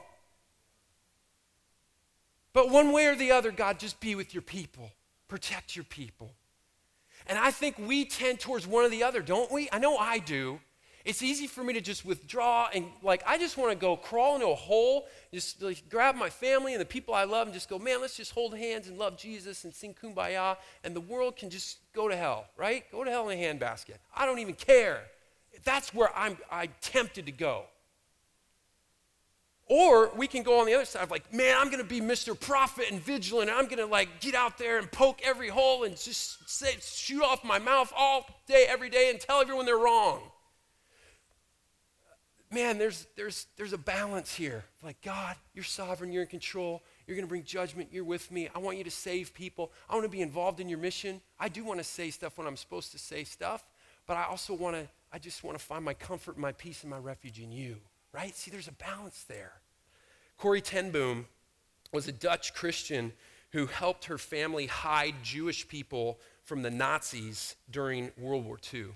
[2.51, 4.91] But one way or the other, God, just be with your people,
[5.27, 6.33] protect your people.
[7.27, 9.67] And I think we tend towards one or the other, don't we?
[9.71, 10.59] I know I do.
[11.05, 14.35] It's easy for me to just withdraw and, like, I just want to go crawl
[14.35, 17.69] into a hole, just like, grab my family and the people I love and just
[17.69, 21.35] go, man, let's just hold hands and love Jesus and sing kumbaya, and the world
[21.38, 22.89] can just go to hell, right?
[22.91, 23.97] Go to hell in a handbasket.
[24.15, 25.03] I don't even care.
[25.63, 27.65] That's where I'm, I'm tempted to go.
[29.67, 31.99] Or we can go on the other side of like, man, I'm going to be
[31.99, 32.39] Mr.
[32.39, 33.49] Prophet and vigilant.
[33.49, 36.75] And I'm going to like get out there and poke every hole and just say,
[36.82, 40.21] shoot off my mouth all day, every day, and tell everyone they're wrong
[42.56, 44.63] man, there's, there's, there's a balance here.
[44.82, 48.49] Like, God, you're sovereign, you're in control, you're going to bring judgment, you're with me.
[48.56, 49.71] I want you to save people.
[49.89, 51.21] I want to be involved in your mission.
[51.39, 53.63] I do want to say stuff when I'm supposed to say stuff,
[54.08, 56.89] but I also want to, I just want to find my comfort, my peace, and
[56.89, 57.75] my refuge in you,
[58.15, 58.34] right?
[58.34, 59.51] See, there's a balance there.
[60.38, 61.28] Corrie ten Boom
[61.91, 63.12] was a Dutch Christian
[63.51, 68.88] who helped her family hide Jewish people from the Nazis during World War II.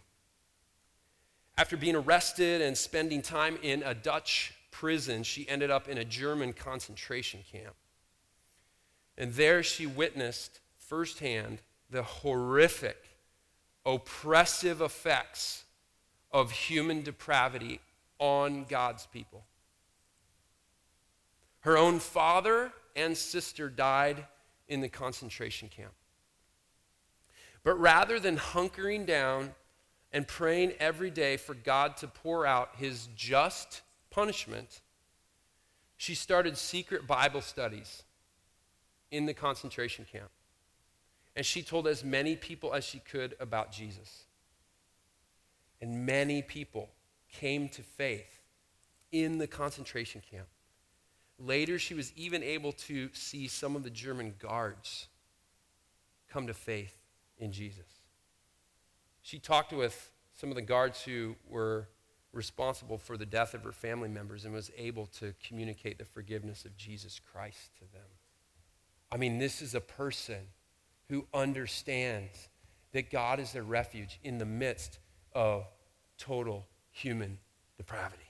[1.57, 6.05] After being arrested and spending time in a Dutch prison, she ended up in a
[6.05, 7.75] German concentration camp.
[9.17, 12.97] And there she witnessed firsthand the horrific,
[13.85, 15.65] oppressive effects
[16.31, 17.81] of human depravity
[18.19, 19.43] on God's people.
[21.61, 24.25] Her own father and sister died
[24.67, 25.93] in the concentration camp.
[27.63, 29.53] But rather than hunkering down
[30.11, 34.81] and praying every day for God to pour out his just punishment,
[35.97, 38.03] she started secret Bible studies
[39.11, 40.29] in the concentration camp.
[41.35, 44.25] And she told as many people as she could about Jesus.
[45.81, 46.89] And many people
[47.31, 48.41] came to faith
[49.11, 50.47] in the concentration camp.
[51.37, 55.07] Later, she was even able to see some of the German guards
[56.29, 56.95] come to faith
[57.37, 57.99] in Jesus
[59.29, 61.87] she talked with some of the guards who were
[62.31, 66.65] responsible for the death of her family members and was able to communicate the forgiveness
[66.65, 68.07] of Jesus Christ to them.
[69.11, 70.47] I mean, this is a person
[71.09, 72.49] who understands
[72.91, 74.99] that God is their refuge in the midst
[75.33, 75.65] of
[76.17, 76.65] total
[76.99, 77.37] human
[77.77, 78.23] depravity.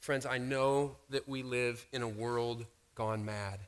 [0.00, 3.60] Friends, I know that we live in a world gone mad.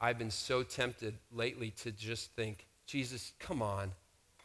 [0.00, 3.92] I've been so tempted lately to just think, Jesus, come on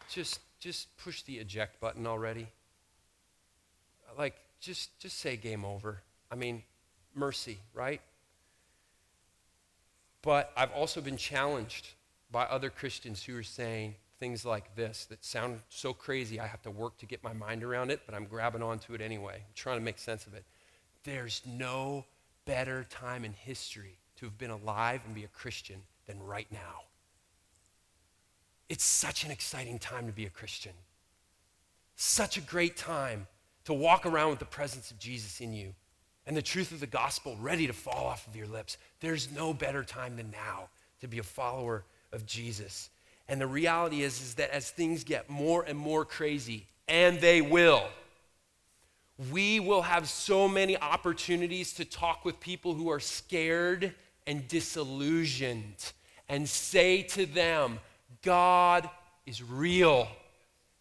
[0.09, 2.47] just just push the eject button already?
[4.17, 6.01] Like just just say game over.
[6.31, 6.63] I mean,
[7.15, 8.01] mercy, right?
[10.21, 11.89] But I've also been challenged
[12.29, 16.61] by other Christians who are saying things like this that sound so crazy I have
[16.63, 19.35] to work to get my mind around it, but I'm grabbing onto it anyway.
[19.35, 20.43] I'm trying to make sense of it.
[21.03, 22.05] There's no
[22.45, 26.83] better time in history to have been alive and be a Christian than right now.
[28.67, 30.73] It's such an exciting time to be a Christian.
[31.95, 33.27] Such a great time
[33.65, 35.73] to walk around with the presence of Jesus in you
[36.27, 38.77] and the truth of the gospel ready to fall off of your lips.
[38.99, 40.69] There's no better time than now
[41.01, 42.89] to be a follower of Jesus.
[43.29, 47.41] And the reality is, is that as things get more and more crazy, and they
[47.41, 47.83] will,
[49.31, 53.93] we will have so many opportunities to talk with people who are scared
[54.25, 55.93] and disillusioned
[56.27, 57.79] and say to them,
[58.23, 58.89] God
[59.27, 60.07] is real,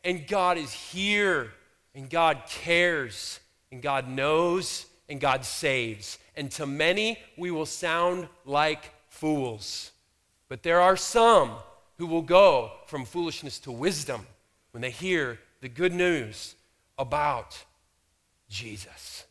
[0.02, 1.52] and God is here,
[1.94, 6.18] and God cares, and God knows, and God saves.
[6.34, 9.92] And to many, we will sound like fools.
[10.48, 11.50] But there are some
[11.98, 14.26] who will go from foolishness to wisdom
[14.70, 16.54] when they hear the good news
[16.96, 17.64] about
[18.48, 19.24] Jesus.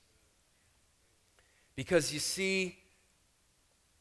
[1.76, 2.78] Because you see,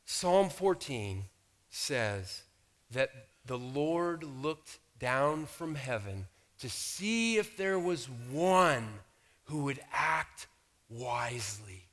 [0.04, 1.24] Psalm 14
[1.70, 2.42] says
[2.90, 3.10] that
[3.44, 6.26] the Lord looked down from heaven
[6.58, 8.88] to see if there was one
[9.44, 10.46] who would act
[10.88, 11.84] wisely.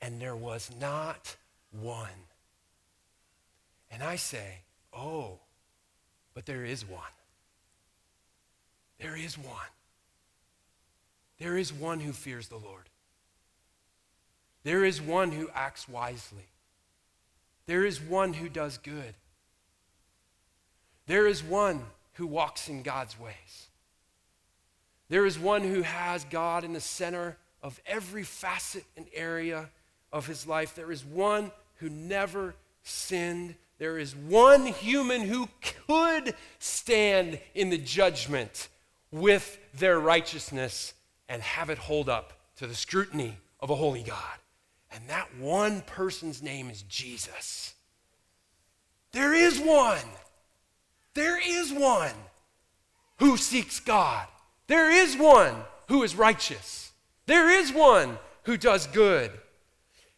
[0.00, 1.36] And there was not
[1.70, 2.08] one.
[3.90, 4.58] And I say,
[4.92, 5.38] oh,
[6.34, 7.02] but there is one.
[8.98, 9.72] There is one.
[11.38, 12.88] There is one who fears the Lord.
[14.62, 16.46] There is one who acts wisely.
[17.66, 19.14] There is one who does good.
[21.06, 21.82] There is one
[22.14, 23.68] who walks in God's ways.
[25.08, 29.68] There is one who has God in the center of every facet and area
[30.12, 30.74] of his life.
[30.74, 33.56] There is one who never sinned.
[33.82, 35.48] There is one human who
[35.88, 38.68] could stand in the judgment
[39.10, 40.94] with their righteousness
[41.28, 44.38] and have it hold up to the scrutiny of a holy God.
[44.92, 47.74] And that one person's name is Jesus.
[49.10, 49.98] There is one.
[51.14, 52.14] There is one
[53.18, 54.28] who seeks God.
[54.68, 55.56] There is one
[55.88, 56.92] who is righteous.
[57.26, 59.32] There is one who does good.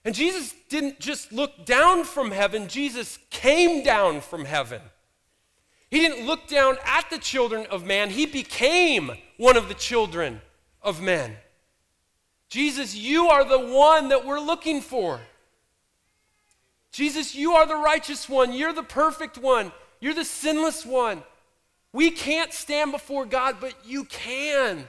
[0.04, 4.82] And Jesus didn't just look down from heaven, Jesus came down from heaven.
[5.90, 10.40] He didn't look down at the children of man, he became one of the children
[10.82, 11.36] of men.
[12.48, 15.20] Jesus, you are the one that we're looking for.
[16.92, 18.52] Jesus, you are the righteous one.
[18.52, 19.72] You're the perfect one.
[19.98, 21.24] You're the sinless one.
[21.92, 24.84] We can't stand before God, but you can.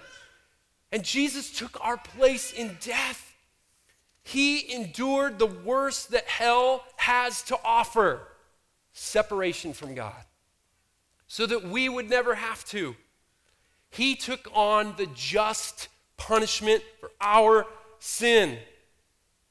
[0.92, 3.25] And Jesus took our place in death.
[4.26, 8.28] He endured the worst that hell has to offer
[8.92, 10.26] separation from God
[11.28, 12.96] so that we would never have to.
[13.92, 17.68] He took on the just punishment for our
[18.00, 18.58] sin.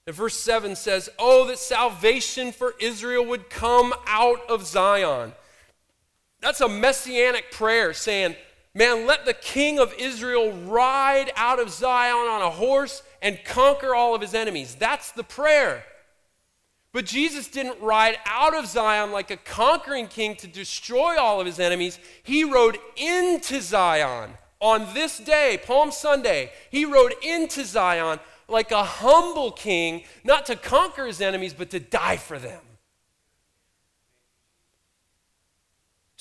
[0.09, 5.35] And verse 7 says, Oh, that salvation for Israel would come out of Zion.
[6.41, 8.35] That's a messianic prayer saying,
[8.75, 13.95] Man, let the king of Israel ride out of Zion on a horse and conquer
[13.95, 14.75] all of his enemies.
[14.75, 15.85] That's the prayer.
[16.93, 21.47] But Jesus didn't ride out of Zion like a conquering king to destroy all of
[21.47, 21.99] his enemies.
[22.23, 26.51] He rode into Zion on this day, Palm Sunday.
[26.71, 28.19] He rode into Zion
[28.49, 32.61] like a humble king, not to conquer his enemies, but to die for them.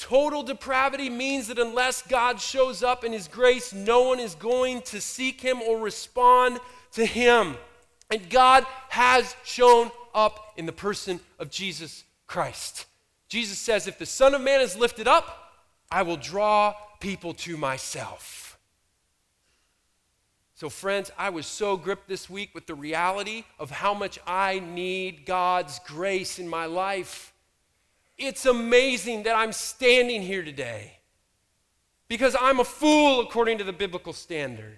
[0.04, 4.82] Total depravity means that unless God shows up in His grace, no one is going
[4.82, 6.60] to seek Him or respond
[6.91, 7.56] to Him.
[8.12, 12.86] And God has shown up in the person of Jesus Christ.
[13.30, 15.54] Jesus says, If the Son of Man is lifted up,
[15.89, 18.60] I will draw people to myself.
[20.56, 24.60] So, friends, I was so gripped this week with the reality of how much I
[24.60, 27.32] need God's grace in my life.
[28.26, 30.93] It's amazing that I'm standing here today
[32.07, 34.78] because I'm a fool according to the biblical standard.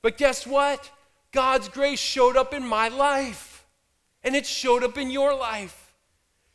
[0.00, 0.90] But guess what?
[1.32, 3.66] God's grace showed up in my life,
[4.24, 5.92] and it showed up in your life.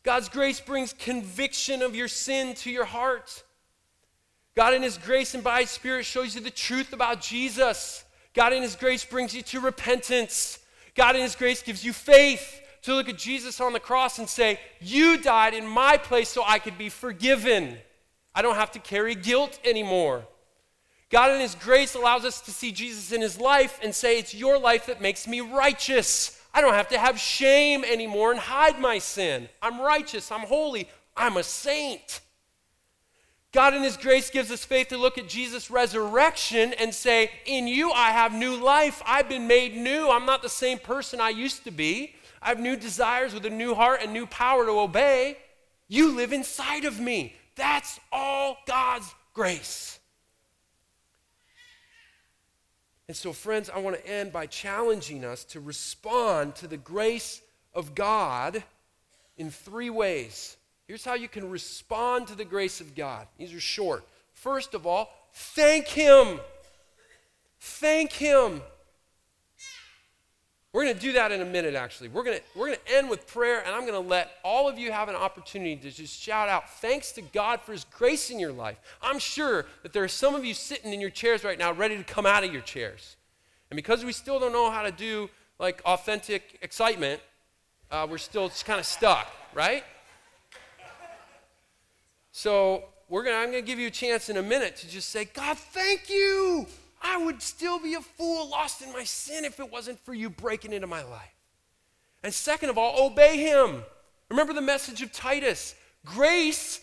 [0.01, 3.43] God's grace brings conviction of your sin to your heart.
[4.55, 8.03] God, in His grace and by His Spirit, shows you the truth about Jesus.
[8.33, 10.57] God, in His grace, brings you to repentance.
[10.95, 14.29] God, in His grace, gives you faith to look at Jesus on the cross and
[14.29, 17.77] say, You died in my place so I could be forgiven.
[18.33, 20.25] I don't have to carry guilt anymore.
[21.09, 24.33] God, in His grace, allows us to see Jesus in His life and say, It's
[24.33, 26.39] your life that makes me righteous.
[26.53, 29.47] I don't have to have shame anymore and hide my sin.
[29.61, 30.31] I'm righteous.
[30.31, 30.89] I'm holy.
[31.15, 32.21] I'm a saint.
[33.53, 37.67] God, in His grace, gives us faith to look at Jesus' resurrection and say, In
[37.67, 39.01] you I have new life.
[39.05, 40.09] I've been made new.
[40.09, 42.13] I'm not the same person I used to be.
[42.41, 45.37] I have new desires with a new heart and new power to obey.
[45.87, 47.35] You live inside of me.
[47.55, 49.99] That's all God's grace.
[53.07, 57.41] And so, friends, I want to end by challenging us to respond to the grace
[57.73, 58.63] of God
[59.37, 60.57] in three ways.
[60.87, 63.27] Here's how you can respond to the grace of God.
[63.37, 64.05] These are short.
[64.33, 66.39] First of all, thank Him.
[67.59, 68.61] Thank Him.
[70.77, 72.09] We're going to do that in a minute, actually.
[72.09, 74.69] We're going to, we're going to end with prayer, and I'm going to let all
[74.69, 78.29] of you have an opportunity to just shout out thanks to God for His grace
[78.29, 78.77] in your life.
[79.01, 81.97] I'm sure that there are some of you sitting in your chairs right now ready
[81.97, 83.15] to come out of your chairs.
[83.71, 87.21] And because we still don't know how to do like authentic excitement,
[87.89, 89.83] uh, we're still just kind of stuck, right?
[92.31, 95.09] So we're gonna, I'm going to give you a chance in a minute to just
[95.09, 96.67] say, God, thank you.
[97.01, 100.29] I would still be a fool lost in my sin if it wasn't for you
[100.29, 101.33] breaking into my life.
[102.23, 103.83] And second of all, obey him.
[104.29, 105.75] Remember the message of Titus
[106.05, 106.81] grace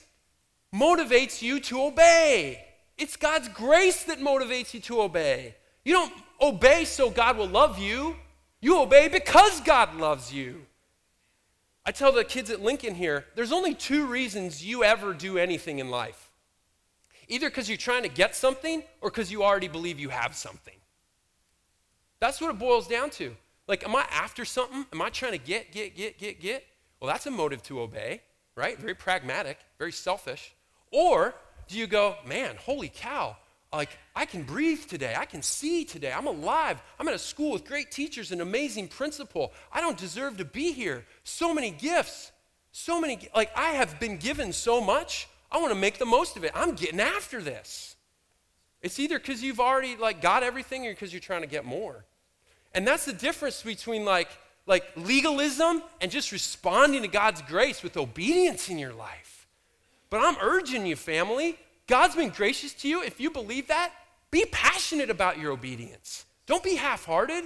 [0.75, 2.65] motivates you to obey.
[2.97, 5.55] It's God's grace that motivates you to obey.
[5.85, 8.17] You don't obey so God will love you,
[8.61, 10.67] you obey because God loves you.
[11.85, 15.79] I tell the kids at Lincoln here there's only two reasons you ever do anything
[15.79, 16.31] in life
[17.29, 20.75] Either because you're trying to get something or because you already believe you have something.
[22.20, 23.35] That's what it boils down to.
[23.66, 24.87] Like, am I after something?
[24.93, 26.64] Am I trying to get, get, get, get, get?
[27.01, 28.22] Well, that's a motive to obey,
[28.57, 28.79] right?
[28.79, 30.55] Very pragmatic, very selfish.
[30.91, 31.35] Or
[31.68, 33.37] do you go, man, holy cow,
[33.72, 35.14] like I can breathe today.
[35.16, 36.12] I can see today.
[36.12, 36.81] I'm alive.
[36.99, 39.53] I'm at a school with great teachers and amazing principal.
[39.72, 41.05] I don't deserve to be here.
[41.25, 42.31] So many gifts.
[42.72, 45.29] So many, like I have been given so much.
[45.55, 46.51] I want to make the most of it.
[46.53, 47.95] I'm getting after this.
[48.83, 52.05] It's either because you've already like got everything or because you're trying to get more.
[52.75, 54.29] And that's the difference between like,
[54.67, 59.47] like legalism and just responding to God's grace with obedience in your life.
[60.11, 63.03] But I'm urging you, family, God's been gracious to you.
[63.03, 63.93] If you believe that,
[64.33, 66.25] be passionate about your obedience.
[66.47, 67.45] Don't be half hearted.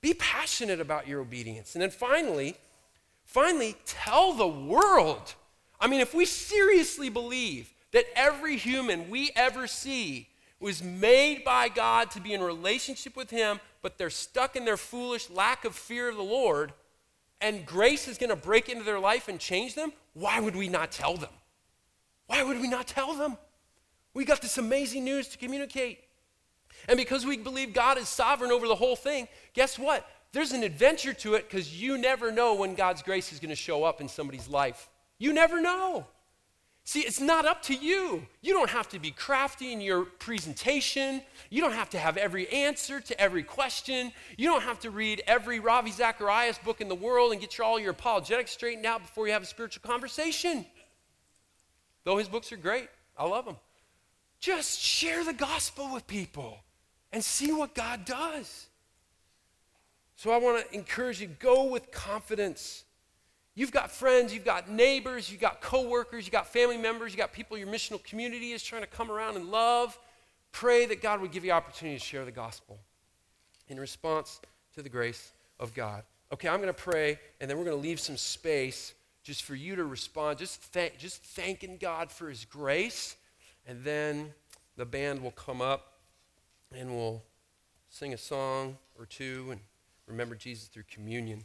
[0.00, 1.74] Be passionate about your obedience.
[1.74, 2.56] And then finally,
[3.24, 5.34] finally, tell the world.
[5.80, 10.28] I mean, if we seriously believe that every human we ever see
[10.60, 14.76] was made by God to be in relationship with Him, but they're stuck in their
[14.76, 16.72] foolish lack of fear of the Lord,
[17.40, 20.68] and grace is going to break into their life and change them, why would we
[20.68, 21.30] not tell them?
[22.26, 23.36] Why would we not tell them?
[24.14, 25.98] We got this amazing news to communicate.
[26.88, 30.06] And because we believe God is sovereign over the whole thing, guess what?
[30.32, 33.56] There's an adventure to it because you never know when God's grace is going to
[33.56, 34.88] show up in somebody's life.
[35.24, 36.06] You never know.
[36.84, 38.26] See, it's not up to you.
[38.42, 41.22] You don't have to be crafty in your presentation.
[41.48, 44.12] You don't have to have every answer to every question.
[44.36, 47.66] You don't have to read every Ravi Zacharias book in the world and get your,
[47.66, 50.66] all your apologetics straightened out before you have a spiritual conversation.
[52.04, 53.56] Though his books are great, I love them.
[54.40, 56.58] Just share the gospel with people
[57.12, 58.66] and see what God does.
[60.16, 62.83] So I want to encourage you go with confidence.
[63.54, 67.32] You've got friends, you've got neighbors, you've got coworkers, you've got family members, you've got
[67.32, 69.96] people your missional community is trying to come around and love.
[70.50, 72.78] Pray that God would give you opportunity to share the gospel
[73.68, 74.40] in response
[74.74, 76.02] to the grace of God.
[76.32, 79.54] Okay, I'm going to pray, and then we're going to leave some space just for
[79.54, 83.16] you to respond, just, thank, just thanking God for His grace,
[83.66, 84.34] and then
[84.76, 85.92] the band will come up
[86.76, 87.22] and we'll
[87.88, 89.60] sing a song or two and
[90.06, 91.44] remember Jesus through communion.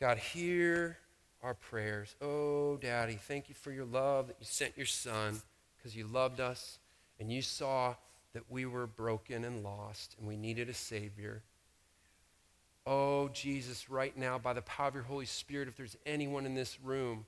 [0.00, 0.96] God, hear
[1.42, 2.16] our prayers.
[2.22, 5.42] Oh, Daddy, thank you for your love that you sent your Son
[5.76, 6.78] because you loved us
[7.18, 7.94] and you saw
[8.32, 11.42] that we were broken and lost and we needed a Savior.
[12.86, 16.54] Oh, Jesus, right now, by the power of your Holy Spirit, if there's anyone in
[16.54, 17.26] this room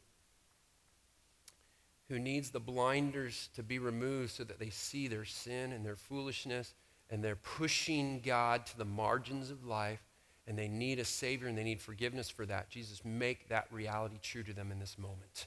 [2.08, 5.96] who needs the blinders to be removed so that they see their sin and their
[5.96, 6.72] foolishness
[7.10, 10.00] and they're pushing God to the margins of life,
[10.47, 12.68] and they need a Savior and they need forgiveness for that.
[12.68, 15.47] Jesus, make that reality true to them in this moment.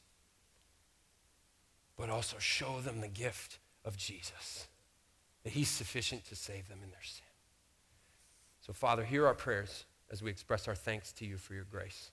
[1.97, 4.67] But also show them the gift of Jesus,
[5.43, 7.25] that He's sufficient to save them in their sin.
[8.61, 12.11] So, Father, hear our prayers as we express our thanks to you for your grace.